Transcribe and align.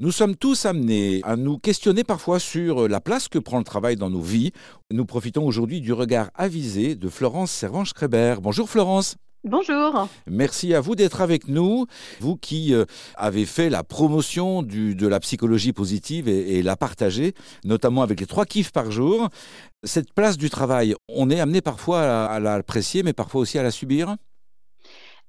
Nous 0.00 0.10
sommes 0.10 0.34
tous 0.34 0.66
amenés 0.66 1.20
à 1.22 1.36
nous 1.36 1.56
questionner 1.56 2.02
parfois 2.02 2.40
sur 2.40 2.88
la 2.88 3.00
place 3.00 3.28
que 3.28 3.38
prend 3.38 3.58
le 3.58 3.64
travail 3.64 3.94
dans 3.94 4.10
nos 4.10 4.20
vies. 4.20 4.50
Nous 4.90 5.04
profitons 5.06 5.46
aujourd'hui 5.46 5.80
du 5.80 5.92
regard 5.92 6.30
avisé 6.34 6.96
de 6.96 7.08
Florence 7.08 7.52
Servan-Schreiber. 7.52 8.38
Bonjour 8.42 8.68
Florence. 8.68 9.14
Bonjour. 9.44 10.08
Merci 10.26 10.74
à 10.74 10.80
vous 10.80 10.96
d'être 10.96 11.20
avec 11.20 11.46
nous. 11.46 11.86
Vous 12.18 12.34
qui 12.34 12.74
euh, 12.74 12.86
avez 13.14 13.46
fait 13.46 13.70
la 13.70 13.84
promotion 13.84 14.64
du, 14.64 14.96
de 14.96 15.06
la 15.06 15.20
psychologie 15.20 15.72
positive 15.72 16.28
et, 16.28 16.60
la 16.64 16.76
partager, 16.76 17.32
notamment 17.62 18.02
avec 18.02 18.18
les 18.18 18.26
trois 18.26 18.46
kiffs 18.46 18.72
par 18.72 18.90
jour. 18.90 19.28
Cette 19.84 20.12
place 20.12 20.36
du 20.36 20.50
travail, 20.50 20.96
on 21.08 21.30
est 21.30 21.38
amené 21.38 21.60
parfois 21.60 22.24
à 22.24 22.40
l'apprécier, 22.40 23.04
mais 23.04 23.12
parfois 23.12 23.42
aussi 23.42 23.60
à 23.60 23.62
la 23.62 23.70
subir? 23.70 24.16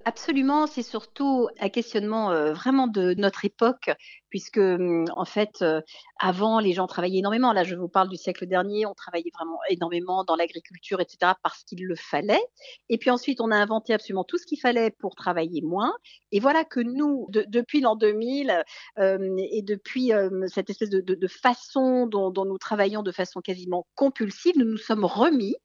Absolument, 0.07 0.67
c'est 0.67 0.83
surtout 0.83 1.49
un 1.59 1.69
questionnement 1.69 2.29
euh, 2.29 2.53
vraiment 2.53 2.85
de 2.85 3.15
notre 3.15 3.43
époque, 3.43 3.89
puisque 4.29 4.59
hum, 4.59 5.05
en 5.15 5.25
fait, 5.25 5.63
euh, 5.63 5.81
avant, 6.19 6.59
les 6.59 6.73
gens 6.73 6.85
travaillaient 6.85 7.17
énormément. 7.17 7.51
Là, 7.53 7.63
je 7.63 7.73
vous 7.73 7.87
parle 7.87 8.09
du 8.09 8.15
siècle 8.15 8.45
dernier, 8.45 8.85
on 8.85 8.93
travaillait 8.93 9.31
vraiment 9.33 9.57
énormément 9.67 10.23
dans 10.23 10.35
l'agriculture, 10.35 11.01
etc., 11.01 11.33
parce 11.41 11.63
qu'il 11.63 11.83
le 11.87 11.95
fallait. 11.95 12.43
Et 12.87 12.99
puis 12.99 13.09
ensuite, 13.09 13.41
on 13.41 13.49
a 13.49 13.55
inventé 13.55 13.95
absolument 13.95 14.23
tout 14.23 14.37
ce 14.37 14.45
qu'il 14.45 14.59
fallait 14.59 14.91
pour 14.91 15.15
travailler 15.15 15.63
moins. 15.63 15.95
Et 16.31 16.39
voilà 16.39 16.65
que 16.65 16.81
nous, 16.81 17.25
depuis 17.31 17.81
l'an 17.81 17.95
2000 17.95 18.63
euh, 18.99 19.37
et 19.51 19.63
depuis 19.63 20.11
cette 20.53 20.69
espèce 20.69 20.91
de, 20.91 21.27
façon 21.27 22.05
dont, 22.05 22.29
dont 22.29 22.45
nous 22.45 22.59
travaillons 22.59 23.01
de 23.01 23.11
façon 23.11 23.41
quasiment 23.41 23.87
compulsive, 23.95 24.53
nous 24.55 24.65
nous 24.65 24.77
sommes 24.77 25.03
remis 25.05 25.55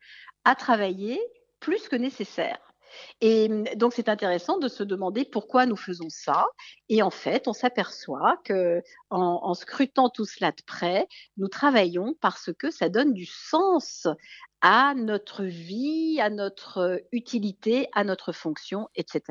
à 0.47 0.55
travailler 0.55 1.21
plus 1.61 1.89
que 1.89 1.97
nécessaire. 1.97 2.70
Et 3.21 3.49
mmh, 3.49 3.65
donc, 3.77 3.93
c'est 3.93 4.09
intéressant 4.09 4.59
de 4.59 4.69
se 4.69 4.83
demander 4.83 5.25
pourquoi 5.25 5.67
nous 5.67 5.77
faisons 5.77 6.09
ça. 6.09 6.47
Et 6.89 7.03
en 7.03 7.11
fait, 7.11 7.49
on 7.49 7.53
s'aperçoit 7.53 8.37
que, 8.45 8.83
en, 9.11 9.55
scrutant 9.55 10.09
tout 10.09 10.25
cela 10.25 10.53
de 10.53 10.63
près, 10.67 11.07
nous 11.37 11.49
travaillons 11.49 12.15
parce 12.21 12.51
que 12.59 12.71
ça 12.71 12.89
donne 12.89 13.13
du 13.13 13.27
sens 13.27 14.07
à 14.61 14.95
notre 14.95 15.45
vie, 15.45 16.21
à 16.21 16.31
notre 16.31 17.03
utilité, 17.13 17.89
à 17.95 18.05
notre 18.05 18.33
fonction, 18.33 18.89
etc. 18.95 19.23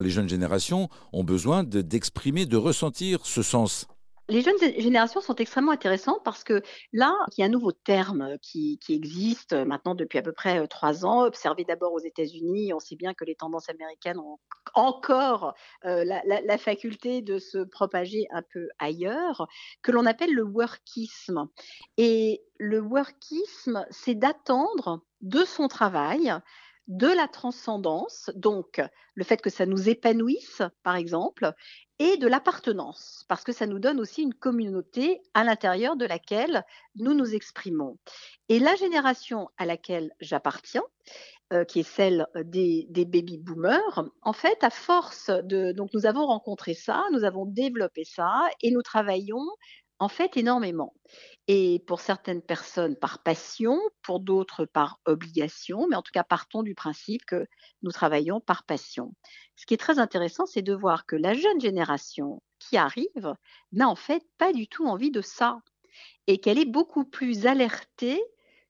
Les 0.00 0.10
jeunes 0.10 0.28
générations 0.28 0.88
ont 1.12 1.24
besoin 1.24 1.62
d'exprimer, 1.62 2.46
de 2.46 2.56
ressentir 2.56 3.26
ce 3.26 3.42
sens 3.42 3.86
les 4.30 4.42
jeunes 4.42 4.58
générations 4.78 5.20
sont 5.20 5.34
extrêmement 5.34 5.72
intéressantes 5.72 6.22
parce 6.24 6.44
que 6.44 6.62
là, 6.92 7.14
il 7.32 7.40
y 7.40 7.42
a 7.42 7.46
un 7.46 7.50
nouveau 7.50 7.72
terme 7.72 8.38
qui, 8.40 8.78
existe 8.88 9.52
maintenant 9.52 9.94
depuis 9.94 10.18
à 10.18 10.22
peu 10.22 10.32
près 10.32 10.58
euh, 10.58 10.66
trois 10.66 11.04
ans, 11.04 11.24
observé 11.24 11.64
d'abord 11.64 11.92
aux 11.92 12.00
États-Unis. 12.00 12.72
On 12.72 12.80
sait 12.80 12.96
bien 12.96 13.14
que 13.14 13.24
les 13.24 13.34
tendances 13.34 13.68
américaines 13.68 14.18
ont 14.18 14.38
encore 14.74 15.54
euh, 15.84 16.04
la, 16.04 16.58
faculté 16.58 17.22
de 17.22 17.38
se 17.38 17.58
propager 17.58 18.26
un 18.30 18.42
peu 18.42 18.68
ailleurs, 18.78 19.46
que 19.82 19.92
l'on 19.92 20.06
appelle 20.06 20.32
le 20.32 20.42
workisme. 20.42 21.48
Et 21.96 22.42
le 22.58 22.80
workisme, 22.80 23.86
c'est 23.90 24.14
d'attendre 24.14 25.02
de 25.20 25.44
son 25.44 25.68
travail 25.68 26.32
de 26.88 27.06
la 27.06 27.28
transcendance, 27.28 28.30
donc 28.34 28.80
le 29.14 29.24
fait 29.24 29.40
que 29.40 29.50
ça 29.50 29.66
nous 29.66 29.88
épanouisse, 29.88 30.62
par 30.82 30.96
exemple, 30.96 31.52
et 31.98 32.16
de 32.16 32.26
l'appartenance, 32.26 33.24
parce 33.28 33.44
que 33.44 33.52
ça 33.52 33.66
nous 33.66 33.78
donne 33.78 34.00
aussi 34.00 34.22
une 34.22 34.34
communauté 34.34 35.20
à 35.34 35.44
l'intérieur 35.44 35.96
de 35.96 36.06
laquelle 36.06 36.64
nous 36.96 37.14
nous 37.14 37.34
exprimons. 37.34 37.98
Et 38.48 38.58
la 38.58 38.74
génération 38.74 39.50
à 39.58 39.66
laquelle 39.66 40.10
j'appartiens, 40.20 40.82
euh, 41.52 41.64
qui 41.64 41.80
est 41.80 41.84
celle 41.84 42.26
des, 42.36 42.86
des, 42.88 43.04
baby 43.04 43.36
boomers, 43.36 44.08
en 44.22 44.32
fait, 44.32 44.64
à 44.64 44.70
force 44.70 45.30
de... 45.30 45.72
Donc 45.72 45.90
nous 45.92 46.06
avons 46.06 46.26
rencontré 46.26 46.74
ça, 46.74 47.04
nous 47.12 47.24
avons 47.24 47.44
développé 47.44 48.04
ça, 48.04 48.48
et 48.62 48.70
nous 48.70 48.82
travaillons 48.82 49.46
en 50.00 50.08
fait 50.08 50.36
énormément. 50.36 50.94
Et 51.46 51.84
pour 51.86 52.00
certaines 52.00 52.42
personnes 52.42 52.96
par 52.96 53.22
passion, 53.22 53.78
pour 54.02 54.18
d'autres 54.18 54.64
par 54.64 54.98
obligation, 55.04 55.86
mais 55.88 55.96
en 55.96 56.02
tout 56.02 56.12
cas 56.12 56.24
partons 56.24 56.62
du 56.62 56.74
principe 56.74 57.24
que 57.26 57.46
nous 57.82 57.92
travaillons 57.92 58.40
par 58.40 58.64
passion. 58.64 59.14
Ce 59.56 59.66
qui 59.66 59.74
est 59.74 59.78
très 59.78 59.98
intéressant, 59.98 60.46
c'est 60.46 60.62
de 60.62 60.74
voir 60.74 61.06
que 61.06 61.16
la 61.16 61.34
jeune 61.34 61.60
génération 61.60 62.42
qui 62.58 62.76
arrive 62.76 63.34
n'a 63.72 63.88
en 63.88 63.96
fait 63.96 64.24
pas 64.38 64.52
du 64.52 64.68
tout 64.68 64.86
envie 64.86 65.10
de 65.10 65.20
ça 65.20 65.60
et 66.26 66.38
qu'elle 66.38 66.58
est 66.58 66.64
beaucoup 66.64 67.04
plus 67.04 67.46
alertée 67.46 68.22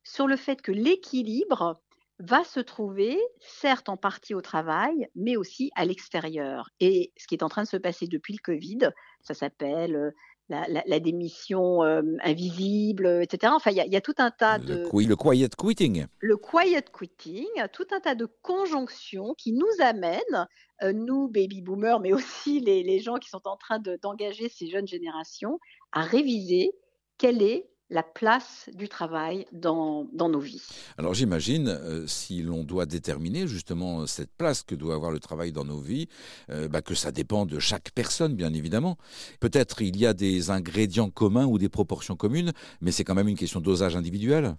sur 0.02 0.26
le 0.26 0.36
fait 0.36 0.60
que 0.60 0.72
l'équilibre 0.72 1.80
va 2.18 2.44
se 2.44 2.60
trouver, 2.60 3.18
certes 3.40 3.88
en 3.88 3.96
partie 3.96 4.34
au 4.34 4.42
travail, 4.42 5.08
mais 5.14 5.36
aussi 5.36 5.70
à 5.74 5.86
l'extérieur. 5.86 6.68
Et 6.78 7.12
ce 7.16 7.26
qui 7.26 7.34
est 7.34 7.42
en 7.42 7.48
train 7.48 7.62
de 7.62 7.68
se 7.68 7.78
passer 7.78 8.06
depuis 8.06 8.34
le 8.34 8.40
Covid, 8.42 8.90
ça 9.22 9.32
s'appelle 9.32 10.12
euh, 10.50 10.80
la, 10.86 11.00
démission 11.00 11.82
euh, 11.82 12.02
invisible, 12.22 13.20
etc. 13.22 13.52
Enfin, 13.54 13.70
il 13.70 13.76
y, 13.76 13.96
a 13.96 14.00
tout 14.00 14.14
un 14.18 14.30
tas 14.30 14.58
de... 14.58 14.88
Le, 14.92 15.16
quiet 15.16 15.48
quitting. 15.56 16.06
Le 16.20 16.36
quiet 16.36 16.84
quitting, 16.92 17.46
tout 17.72 17.86
un 17.92 18.00
tas 18.00 18.14
de 18.14 18.26
conjonctions 18.42 19.34
qui 19.34 19.52
nous 19.52 19.70
amènent, 19.80 20.46
euh, 20.82 20.92
nous, 20.92 21.28
baby 21.28 21.62
boomers, 21.62 22.00
mais 22.00 22.12
aussi 22.12 22.60
les, 22.60 22.98
gens 22.98 23.16
qui 23.16 23.28
sont 23.28 23.46
en 23.46 23.56
train 23.56 23.78
d'engager 24.02 24.48
ces 24.48 24.68
jeunes 24.68 24.88
générations, 24.88 25.58
à 25.92 26.02
réviser 26.02 26.72
quelle 27.18 27.42
est 27.42 27.69
la 27.90 28.02
place 28.02 28.70
du 28.72 28.88
travail 28.88 29.46
dans, 29.52 30.06
nos 30.14 30.38
vies. 30.38 30.62
Alors 30.96 31.14
j'imagine, 31.14 31.68
euh, 31.68 32.06
si 32.06 32.42
l'on 32.42 32.64
doit 32.64 32.86
déterminer 32.86 33.46
justement 33.46 34.06
cette 34.06 34.32
place 34.32 34.62
que 34.62 34.74
doit 34.74 34.94
avoir 34.94 35.10
le 35.10 35.18
travail 35.18 35.52
dans 35.52 35.64
nos 35.64 35.80
vies, 35.80 36.08
euh, 36.50 36.68
bah, 36.68 36.82
que 36.82 36.94
ça 36.94 37.12
dépend 37.12 37.46
de 37.46 37.58
chaque 37.58 37.90
personne, 37.90 38.34
bien 38.34 38.54
évidemment. 38.54 38.96
Peut-être 39.40 39.82
il 39.82 39.96
y 39.96 40.06
a 40.06 40.14
des 40.14 40.50
ingrédients 40.50 41.10
communs 41.10 41.46
ou 41.46 41.58
des 41.58 41.68
proportions 41.68 42.16
communes, 42.16 42.52
mais 42.80 42.92
c'est 42.92 43.04
quand 43.04 43.14
même 43.14 43.28
une 43.28 43.36
question 43.36 43.60
de 43.60 43.64
dosage 43.64 43.96
individuel. 43.96 44.56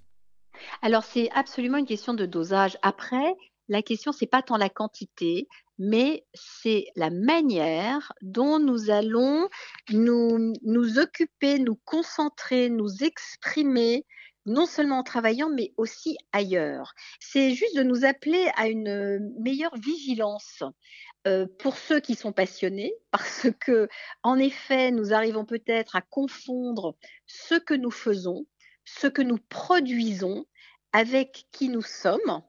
Alors 0.82 1.04
c'est 1.04 1.30
absolument 1.32 1.78
une 1.78 1.86
question 1.86 2.14
de 2.14 2.26
dosage. 2.26 2.78
Après, 2.82 3.36
la 3.72 3.82
question, 3.82 4.12
c'est 4.12 4.28
pas 4.28 4.42
tant 4.42 4.58
la 4.58 4.70
quantité, 4.70 5.48
mais 5.80 6.26
c'est 6.34 6.88
la 6.98 7.10
manière 7.10 8.12
dont 8.22 8.60
nous 8.60 8.90
allons 8.90 9.48
nous, 9.92 11.00
occuper, 11.00 11.58
nous 11.58 11.80
concentrer, 11.86 12.70
nous 12.70 13.02
exprimer, 13.02 14.06
non 14.46 14.66
seulement 14.66 15.00
en 15.00 15.04
travaillant, 15.04 15.50
mais 15.50 15.72
aussi 15.78 16.18
ailleurs. 16.34 16.94
C'est 17.22 17.52
juste 17.52 17.78
de 17.78 17.84
nous 17.84 18.04
appeler 18.04 18.52
à 18.58 18.68
une 18.68 19.32
meilleure 19.40 19.78
vigilance. 19.78 20.64
Euh, 21.28 21.46
pour 21.60 21.78
ceux 21.78 22.00
qui 22.00 22.16
sont 22.16 22.34
passionnés, 22.34 22.92
parce 23.12 23.48
que, 23.60 23.88
en 24.24 24.40
effet, 24.40 24.90
nous 24.90 25.14
arrivons 25.14 25.46
peut-être 25.46 25.96
à 25.96 26.02
confondre 26.02 26.98
ce 27.28 27.56
que 27.56 27.76
nous 27.76 27.92
faisons, 27.92 28.48
ce 28.86 29.06
que 29.06 29.22
nous 29.22 29.38
produisons, 29.38 30.46
avec 30.94 31.46
qui 31.52 31.70
nous 31.70 31.84
sommes, 31.84 32.42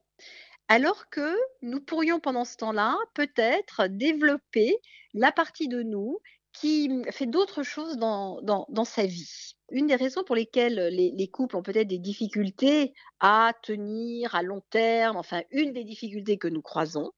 alors 0.72 1.10
que 1.10 1.36
nous 1.60 1.82
pourrions 1.82 2.18
pendant 2.18 2.46
ce 2.46 2.56
temps-là 2.56 2.96
peut-être 3.12 3.88
développer 3.88 4.74
la 5.12 5.30
partie 5.30 5.68
de 5.68 5.82
nous 5.82 6.18
qui 6.54 7.02
fait 7.10 7.26
d'autres 7.26 7.62
choses 7.62 7.98
dans, 7.98 8.40
sa 8.86 9.04
vie. 9.04 9.52
Une 9.70 9.86
des 9.86 9.96
raisons 9.96 10.24
pour 10.24 10.34
lesquelles 10.34 10.80
les, 10.88 11.28
couples 11.28 11.56
ont 11.56 11.62
peut-être 11.62 11.88
des 11.88 11.98
difficultés 11.98 12.94
à 13.20 13.52
tenir 13.62 14.34
à 14.34 14.42
long 14.42 14.62
terme, 14.70 15.18
enfin 15.18 15.42
une 15.50 15.74
des 15.74 15.84
difficultés 15.84 16.38
que 16.38 16.48
nous 16.48 16.62
croisons, 16.62 17.12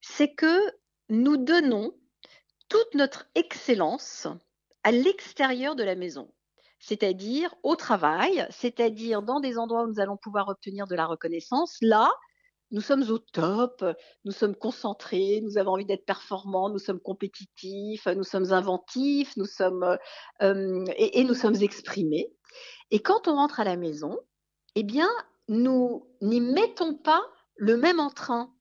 c'est 0.00 0.32
que 0.32 0.60
nous 1.08 1.36
donnons 1.36 1.96
toute 2.68 2.94
notre 2.94 3.26
excellence 3.34 4.28
à 4.84 4.92
l'extérieur 4.92 5.74
de 5.74 5.82
la 5.82 5.96
maison 5.96 6.32
c'est-à-dire 6.84 7.54
au 7.62 7.76
travail, 7.76 8.44
c'est-à-dire 8.50 9.22
dans 9.22 9.38
des 9.38 9.56
endroits 9.56 9.84
où 9.84 9.86
nous 9.86 10.00
allons 10.00 10.16
pouvoir 10.16 10.48
obtenir 10.48 10.88
de 10.88 10.96
la 10.96 11.06
reconnaissance. 11.06 11.76
Là, 11.80 12.10
nous 12.72 12.80
sommes 12.80 13.08
au 13.10 13.18
top, 13.18 13.84
nous 14.24 14.32
sommes 14.32 14.56
concentrés, 14.56 15.40
nous 15.42 15.58
avons 15.58 15.72
envie 15.72 15.84
d'être 15.84 16.06
performants, 16.06 16.70
nous 16.70 16.78
sommes 16.78 17.00
compétitifs, 17.00 18.06
nous 18.06 18.24
sommes 18.24 18.52
inventifs, 18.52 19.36
nous 19.36 19.46
sommes 19.46 19.98
euh, 20.40 20.84
et, 20.96 21.22
nous 21.24 21.34
sommes 21.34 21.56
exprimés. 21.62 22.32
Et 22.90 23.00
quand 23.00 23.28
on 23.28 23.36
rentre 23.36 23.60
à 23.60 23.64
la 23.64 23.76
maison, 23.76 24.18
eh 24.74 24.82
bien, 24.82 25.08
nous 25.48 26.08
n'y 26.22 26.40
mettons 26.40 26.94
pas 26.94 27.22
le 27.56 27.76
même 27.76 28.00
entrain. 28.00 28.52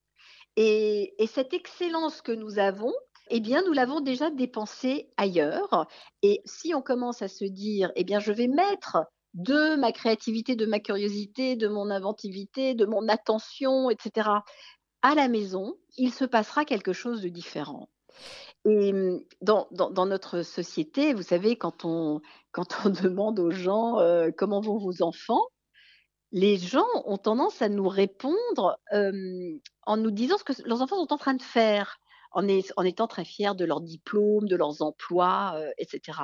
Et, 0.57 1.13
et 1.17 1.27
cette 1.27 1.53
excellence 1.53 2.21
que 2.21 2.33
nous 2.33 2.59
avons, 2.59 2.93
eh 3.29 3.39
bien, 3.39 3.63
nous 3.63 3.71
l'avons 3.71 4.01
déjà 4.01 4.29
dépensée 4.29 5.09
ailleurs. 5.15 5.87
Et 6.21 6.41
si 6.43 6.75
on 6.75 6.81
commence 6.81 7.21
à 7.21 7.29
se 7.29 7.45
dire, 7.45 7.93
eh 7.95 8.03
bien, 8.03 8.19
je 8.19 8.33
vais 8.33 8.47
mettre 8.47 8.97
de 9.33 9.75
ma 9.75 9.91
créativité, 9.91 10.55
de 10.55 10.65
ma 10.65 10.79
curiosité, 10.79 11.55
de 11.55 11.67
mon 11.67 11.89
inventivité, 11.89 12.75
de 12.75 12.85
mon 12.85 13.07
attention, 13.07 13.89
etc. 13.89 14.29
À 15.01 15.15
la 15.15 15.27
maison, 15.27 15.75
il 15.97 16.13
se 16.13 16.25
passera 16.25 16.65
quelque 16.65 16.93
chose 16.93 17.21
de 17.21 17.29
différent. 17.29 17.89
Et 18.65 18.93
mmh, 18.93 19.21
dans, 19.41 20.05
notre 20.05 20.43
société, 20.43 21.13
vous 21.13 21.23
savez, 21.23 21.55
quand 21.55 21.85
on, 21.85 22.21
quand 22.51 22.67
on 22.85 22.89
demande 23.09 23.39
aux 23.39 23.51
gens 23.51 23.99
euh, 23.99 24.29
comment 24.35 24.61
vont 24.61 24.77
vos 24.77 25.01
enfants, 25.01 25.45
les 26.31 26.57
gens 26.57 26.87
ont 27.05 27.17
tendance 27.17 27.61
à 27.61 27.69
nous 27.69 27.89
répondre 27.89 28.79
en 28.91 29.97
nous 29.97 30.11
disant 30.11 30.37
ce 30.37 30.43
que 30.45 30.53
leurs 30.65 30.81
enfants 30.81 30.95
sont 30.95 31.13
en 31.13 31.17
train 31.17 31.33
de 31.33 31.41
faire, 31.41 31.99
en, 32.31 32.47
étant 32.47 33.07
très 33.07 33.25
fiers 33.25 33.55
de 33.55 33.65
leurs 33.65 33.81
diplômes, 33.81 34.47
de 34.47 34.55
leurs 34.55 34.81
emplois, 34.81 35.53
euh, 35.55 35.69
etc. 35.77 36.19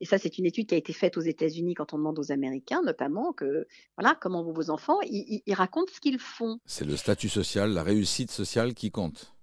Et 0.00 0.04
ça, 0.04 0.18
c'est 0.18 0.38
une 0.38 0.46
étude 0.46 0.66
qui 0.68 0.74
a 0.74 0.78
été 0.78 0.92
faite 0.92 1.16
aux 1.16 1.22
États-Unis 1.22 1.74
quand 1.74 1.92
on 1.92 1.98
demande 1.98 2.18
aux 2.18 2.32
Américains, 2.32 2.82
notamment, 2.82 3.32
que 3.32 3.66
voilà, 3.96 4.16
comment 4.20 4.42
vont 4.42 4.52
vos 4.52 4.70
enfants, 4.70 4.98
ils, 5.02 5.42
racontent 5.54 5.92
ce 5.92 6.00
qu'ils 6.00 6.18
font. 6.18 6.58
C'est 6.66 6.84
le 6.84 6.96
statut 6.96 7.28
social, 7.28 7.72
la 7.72 7.82
réussite 7.82 8.30
sociale 8.30 8.74
qui 8.74 8.90
compte. 8.90 9.34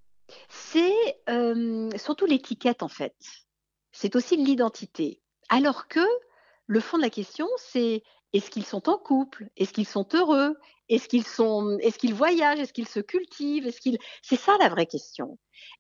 C'est 0.50 1.20
euh, 1.30 1.90
surtout 1.98 2.26
l'étiquette, 2.26 2.84
en 2.84 2.90
fait. 2.90 3.16
C'est 3.92 4.16
aussi 4.16 4.38
l'identité. 4.38 5.22
Alors 5.50 5.88
que 5.88 6.06
le 6.68 6.80
fond 6.80 6.98
de 6.98 7.02
la 7.02 7.10
question, 7.10 7.48
c'est 7.58 8.04
est-ce 8.34 8.50
qu'ils 8.50 8.66
sont 8.66 8.90
en 8.90 8.98
couple? 8.98 9.50
Est-ce 9.58 9.74
qu'ils 9.74 9.88
sont 9.88 10.08
heureux? 10.14 10.58
Est-ce 10.88 11.08
qu'ils 11.08 11.26
sont, 11.26 11.78
est-ce 11.82 11.98
qu'ils 11.98 12.14
voyagent? 12.14 12.60
Est-ce 12.60 12.74
qu'ils 12.74 12.88
se 12.88 13.00
cultivent? 13.00 13.68
Est-ce 13.68 13.82
qu'ils, 13.82 13.98
c'est 14.22 14.40
ça 14.40 14.58
la 14.60 14.70
vraie 14.70 14.86
question. 14.86 15.38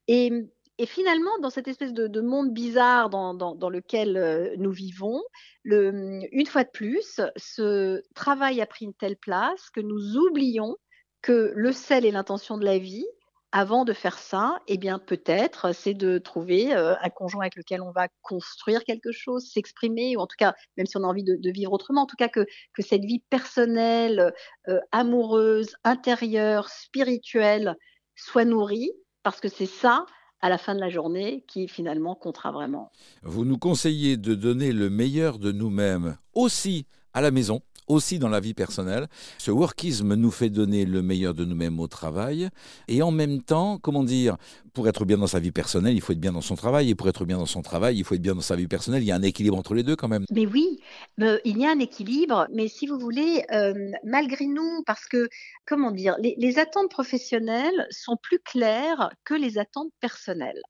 Et, 0.08 0.32
et 0.78 0.86
finalement, 0.86 1.38
dans 1.42 1.50
cette 1.50 1.68
espèce 1.68 1.94
de, 1.94 2.22
monde 2.22 2.54
bizarre 2.54 3.10
dans, 3.10 3.34
dans, 3.34 3.70
lequel 3.70 4.18
euh, 4.18 4.56
nous 4.58 4.72
vivons, 4.72 5.22
le, 5.64 6.22
une 6.32 6.46
fois 6.46 6.64
de 6.64 6.70
plus, 6.70 7.20
ce 7.36 8.02
travail 8.16 8.62
a 8.62 8.66
pris 8.66 8.86
une 8.86 8.94
telle 8.94 9.18
place 9.18 9.70
que 9.72 9.82
nous 9.82 10.16
oublions 10.16 10.78
que 11.22 11.52
le 11.56 11.72
sel 11.74 12.06
et 12.06 12.12
l'intention 12.12 12.58
de 12.58 12.64
la 12.64 12.78
vie, 12.78 13.06
avant 13.52 13.84
de 13.84 13.94
faire 13.94 14.18
ça, 14.20 14.60
eh 14.68 14.78
bien 14.78 15.00
peut-être 15.00 15.74
c'est 15.74 15.94
de 15.94 16.18
trouver 16.18 16.74
euh, 16.76 16.96
un 17.02 17.10
conjoint 17.10 17.42
avec 17.42 17.56
lequel 17.56 17.82
on 17.82 17.92
va 17.92 18.08
construire 18.22 18.84
quelque 18.84 19.12
chose, 19.12 19.50
s'exprimer, 19.52 20.16
ou 20.16 20.20
en 20.20 20.28
tout 20.28 20.36
cas, 20.38 20.54
même 20.78 20.86
si 20.86 20.98
on 20.98 21.04
a 21.04 21.08
envie 21.08 21.24
de, 21.24 21.52
vivre 21.52 21.74
autrement, 21.74 22.04
en 22.04 22.06
tout 22.06 22.16
cas 22.16 22.30
que, 22.30 22.46
que 22.74 22.82
cette 22.82 23.04
vie 23.04 23.24
personnelle, 23.30 24.34
euh, 24.68 24.80
amoureuse, 24.92 25.76
intérieure, 25.84 26.70
spirituelle 26.70 27.76
soit 28.16 28.46
nourrie, 28.46 28.92
parce 29.24 29.40
que 29.40 29.50
c'est 29.50 29.66
ça 29.66 30.06
à 30.42 30.50
la 30.50 30.58
fin 30.58 30.76
de 30.76 30.80
la 30.80 30.90
journée 30.90 31.44
qui 31.48 31.68
finalement 31.68 32.16
comptera 32.16 32.52
vraiment. 32.52 32.92
Vous 33.24 33.46
nous 33.46 33.58
conseillez 33.58 34.18
de 34.18 34.36
donner 34.36 34.72
le 34.72 34.90
meilleur 34.90 35.40
de 35.40 35.52
nous-mêmes 35.52 36.18
aussi 36.34 36.86
à 37.14 37.22
la 37.22 37.32
maison, 37.32 37.62
aussi 37.90 38.20
dans 38.20 38.30
la 38.30 38.40
vie 38.40 38.54
personnelle. 38.54 39.08
Ce 39.38 39.52
workisme 39.52 40.14
nous 40.14 40.32
fait 40.32 40.50
donner 40.50 40.86
le 40.86 41.02
meilleur 41.02 41.34
de 41.34 41.44
nous-mêmes 41.44 41.80
au 41.80 41.88
travail. 41.88 42.50
Et 42.88 43.02
en 43.02 43.12
même 43.12 43.42
temps, 43.42 43.78
comment 43.80 44.04
dire, 44.04 44.38
pour 44.74 44.88
être 44.88 45.04
bien 45.04 45.18
dans 45.18 45.28
sa 45.28 45.40
vie 45.40 45.52
personnelle, 45.52 45.96
il 45.96 46.02
faut 46.02 46.14
être 46.14 46.20
bien 46.20 46.32
dans 46.32 46.42
son 46.42 46.56
travail. 46.56 46.90
Et 46.90 46.96
pour 46.96 47.10
être 47.10 47.26
bien 47.26 47.38
dans 47.38 47.46
son 47.46 47.62
travail, 47.62 47.98
il 47.98 48.04
faut 48.06 48.16
être 48.16 48.22
bien 48.22 48.36
dans 48.36 48.42
sa 48.42 48.56
vie 48.56 48.68
personnelle. 48.68 49.04
Il 49.04 49.08
y 49.08 49.12
a 49.12 49.16
un 49.16 49.22
équilibre 49.24 49.58
entre 49.58 49.74
les 49.74 49.84
deux 49.84 49.96
quand 49.96 50.08
même. 50.08 50.24
Mais 50.32 50.46
oui, 50.46 50.80
il 51.18 51.58
y 51.58 51.66
a 51.66 51.72
un 51.72 51.80
équilibre. 51.80 52.48
Mais 52.54 52.68
si 52.68 52.88
vous 52.88 53.00
voulez, 53.00 53.44
euh, 53.52 53.74
malgré 54.04 54.46
nous, 54.46 54.84
parce 54.86 55.06
que, 55.06 55.28
comment 55.66 55.92
dire, 55.92 56.16
les 56.20 56.60
attentes 56.60 56.90
professionnelles 56.90 57.88
sont 57.90 58.18
plus 58.22 58.40
claires 58.40 59.10
que 59.26 59.34
les 59.34 59.58
attentes 59.58 59.92
personnelles 60.00 60.62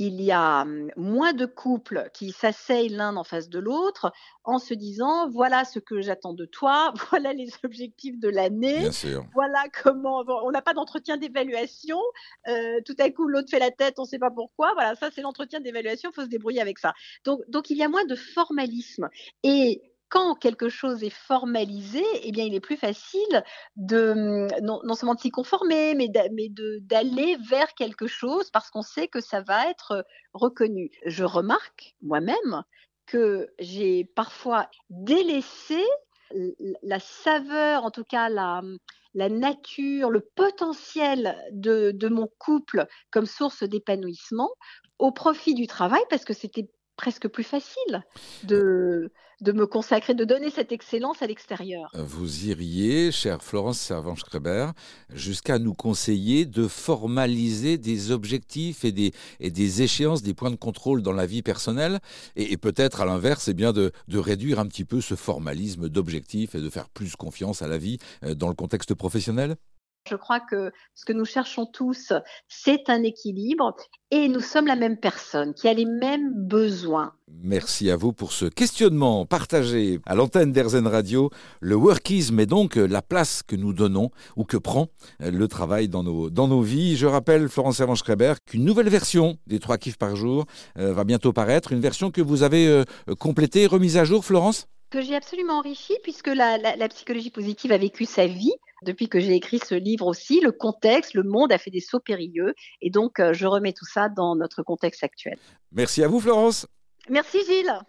il 0.00 0.22
y 0.22 0.32
a 0.32 0.64
moins 0.96 1.34
de 1.34 1.44
couples 1.44 2.08
qui 2.14 2.32
s'asseyent 2.32 2.88
l'un 2.88 3.16
en 3.16 3.22
face 3.22 3.50
de 3.50 3.58
l'autre 3.58 4.10
en 4.44 4.58
se 4.58 4.72
disant 4.72 5.28
voilà 5.28 5.66
ce 5.66 5.78
que 5.78 6.00
j'attends 6.00 6.32
de 6.32 6.46
toi, 6.46 6.94
voilà 7.10 7.34
les 7.34 7.50
objectifs 7.64 8.18
de 8.18 8.30
l'année, 8.30 8.88
voilà 9.34 9.64
comment 9.82 10.24
on 10.26 10.50
n'a 10.50 10.62
pas 10.62 10.72
d'entretien 10.72 11.18
d'évaluation, 11.18 11.98
euh, 12.48 12.80
tout 12.86 12.96
à 12.98 13.10
coup 13.10 13.28
l'autre 13.28 13.50
fait 13.50 13.58
la 13.58 13.70
tête, 13.70 13.98
on 13.98 14.02
ne 14.02 14.08
sait 14.08 14.18
pas 14.18 14.30
pourquoi, 14.30 14.72
voilà 14.72 14.94
ça 14.94 15.10
c'est 15.14 15.20
l'entretien 15.20 15.60
d'évaluation, 15.60 16.10
il 16.10 16.14
faut 16.14 16.24
se 16.24 16.30
débrouiller 16.30 16.62
avec 16.62 16.78
ça. 16.78 16.94
Donc, 17.26 17.40
donc 17.48 17.68
il 17.68 17.76
y 17.76 17.82
a 17.82 17.88
moins 17.90 18.06
de 18.06 18.14
formalisme 18.14 19.10
et 19.42 19.82
quand 20.10 20.34
quelque 20.34 20.68
chose 20.68 21.02
est 21.04 21.14
formalisé, 21.14 22.04
eh 22.24 22.32
bien, 22.32 22.44
il 22.44 22.54
est 22.54 22.60
plus 22.60 22.76
facile 22.76 23.44
de 23.76 24.12
mmh, 24.12 24.62
non, 24.62 24.94
seulement 24.94 25.14
de 25.14 25.20
s'y 25.20 25.30
conformer, 25.30 25.94
mais 25.94 26.08
d'aller 26.08 27.36
vers 27.48 27.72
quelque 27.74 28.06
chose 28.06 28.50
parce 28.50 28.70
qu'on 28.70 28.82
sait 28.82 29.08
que 29.08 29.20
ça 29.20 29.40
va 29.40 29.70
être 29.70 30.04
reconnu. 30.34 30.90
Je 31.06 31.24
remarque 31.24 31.94
moi-même 32.02 32.64
que 33.06 33.48
j'ai 33.58 34.04
parfois 34.04 34.68
délaissé 34.90 35.82
la 36.82 37.00
saveur, 37.00 37.84
en 37.84 37.90
tout 37.90 38.04
cas 38.04 38.28
la, 38.28 38.62
la 39.14 39.28
nature, 39.28 40.10
le 40.10 40.20
potentiel 40.20 41.36
de, 41.52 41.92
de 41.92 42.08
mon 42.08 42.28
couple 42.38 42.86
comme 43.10 43.26
source 43.26 43.62
d'épanouissement 43.62 44.50
au 44.98 45.12
profit 45.12 45.54
du 45.54 45.66
travail 45.66 46.02
parce 46.10 46.24
que 46.24 46.34
c'était 46.34 46.68
presque 47.00 47.28
plus 47.28 47.44
facile 47.44 48.04
de, 48.42 49.10
de 49.40 49.52
me 49.52 49.66
consacrer, 49.66 50.12
de 50.12 50.24
donner 50.24 50.50
cette 50.50 50.70
excellence 50.70 51.22
à 51.22 51.26
l'extérieur. 51.26 51.90
Vous 51.94 52.44
iriez, 52.44 53.10
chère 53.10 53.42
Florence 53.42 53.78
Servan-Schreiber, 53.78 54.72
jusqu'à 55.08 55.58
nous 55.58 55.72
conseiller 55.72 56.44
de 56.44 56.68
formaliser 56.68 57.78
des 57.78 58.10
objectifs 58.10 58.84
et 58.84 58.92
des, 58.92 59.12
et 59.40 59.50
des 59.50 59.80
échéances, 59.80 60.22
des 60.22 60.34
points 60.34 60.50
de 60.50 60.56
contrôle 60.56 61.00
dans 61.00 61.14
la 61.14 61.24
vie 61.24 61.40
personnelle, 61.40 62.00
et, 62.36 62.58
peut-être 62.58 63.00
à 63.00 63.06
l'inverse, 63.06 63.44
c'est 63.44 63.54
bien 63.54 63.72
de, 63.72 63.92
de, 64.08 64.18
réduire 64.18 64.58
un 64.58 64.66
petit 64.66 64.84
peu 64.84 65.00
ce 65.00 65.14
formalisme 65.14 65.88
d'objectifs 65.88 66.54
et 66.54 66.60
de 66.60 66.68
faire 66.68 66.90
plus 66.90 67.16
confiance 67.16 67.62
à 67.62 67.66
la 67.66 67.78
vie 67.78 67.96
euh, 68.24 68.34
dans 68.34 68.48
le 68.48 68.54
contexte 68.54 68.92
professionnel? 68.92 69.56
Je 70.08 70.16
crois 70.16 70.40
que 70.40 70.72
ce 70.94 71.04
que 71.04 71.12
nous 71.12 71.24
cherchons 71.24 71.66
tous, 71.66 72.12
c'est 72.48 72.88
un 72.88 73.02
équilibre 73.02 73.76
et 74.10 74.28
nous 74.28 74.40
sommes 74.40 74.66
la 74.66 74.76
même 74.76 74.96
personne 74.96 75.54
qui 75.54 75.68
a 75.68 75.74
les 75.74 75.84
mêmes 75.84 76.32
besoins. 76.34 77.12
Merci 77.42 77.90
à 77.90 77.96
vous 77.96 78.12
pour 78.12 78.32
ce 78.32 78.46
questionnement 78.46 79.24
partagé 79.24 80.00
à 80.04 80.14
l'antenne 80.14 80.52
d'Airzen 80.52 80.86
Radio. 80.86 81.30
Le 81.60 81.76
workisme 81.76 82.40
est 82.40 82.46
donc 82.46 82.74
la 82.74 83.02
place 83.02 83.42
que 83.42 83.54
nous 83.54 83.72
donnons 83.72 84.10
ou 84.36 84.44
que 84.44 84.56
prend 84.56 84.88
le 85.20 85.46
travail 85.46 85.88
dans 85.88 86.02
nos, 86.02 86.28
dans 86.28 86.48
nos 86.48 86.62
vies. 86.62 86.96
Je 86.96 87.06
rappelle, 87.06 87.48
Florence 87.48 87.76
Servan-Schreiber, 87.76 88.34
qu'une 88.46 88.64
nouvelle 88.64 88.88
version 88.88 89.38
des 89.46 89.60
trois 89.60 89.78
kiffs 89.78 89.98
par 89.98 90.16
jour 90.16 90.46
euh, 90.78 90.92
va 90.92 91.04
bientôt 91.04 91.32
paraître. 91.32 91.72
Une 91.72 91.80
version 91.80 92.10
que 92.10 92.20
vous 92.20 92.42
avez 92.42 92.66
euh, 92.66 92.84
complétée, 93.18 93.66
remise 93.66 93.96
à 93.96 94.04
jour, 94.04 94.24
Florence? 94.24 94.66
Que 94.90 95.00
j'ai 95.00 95.14
absolument 95.14 95.58
enrichi 95.58 95.94
puisque 96.02 96.26
la, 96.26 96.58
psychologie 96.88 97.30
positive 97.30 97.70
a 97.70 97.78
vécu 97.78 98.04
sa 98.06 98.26
vie 98.26 98.54
depuis 98.82 99.08
que 99.08 99.20
j'ai 99.20 99.34
écrit 99.34 99.58
ce 99.58 99.74
livre 99.74 100.06
aussi. 100.06 100.40
Le 100.40 100.52
contexte, 100.52 101.14
le 101.14 101.22
monde 101.22 101.52
a 101.52 101.58
fait 101.58 101.70
des 101.70 101.80
sauts 101.80 102.00
périlleux 102.00 102.54
et 102.80 102.90
donc 102.90 103.20
euh, 103.20 103.32
je 103.32 103.46
remets 103.46 103.72
tout 103.72 103.86
ça 103.86 104.08
dans 104.08 104.36
notre 104.36 104.62
contexte 104.62 105.04
actuel. 105.04 105.38
Merci 105.72 106.02
à 106.02 106.08
vous 106.08 106.20
Florence. 106.20 106.66
Merci 107.08 107.38
Gilles. 107.46 107.80